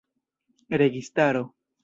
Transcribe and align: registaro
registaro 0.81 1.45